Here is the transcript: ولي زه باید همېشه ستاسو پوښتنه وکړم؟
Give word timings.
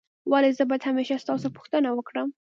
ولي 0.31 0.49
زه 0.57 0.63
باید 0.69 0.85
همېشه 0.89 1.17
ستاسو 1.23 1.47
پوښتنه 1.57 1.89
وکړم؟ 1.93 2.27